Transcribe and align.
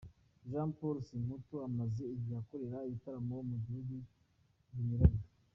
Jean 0.49 0.69
Paul 0.77 0.97
Samputu 1.07 1.53
amaze 1.67 2.03
igihe 2.15 2.37
akorera 2.41 2.85
ibitaramo 2.87 3.35
mu 3.49 3.57
bihugu 3.63 3.95
binyuranye. 4.73 5.23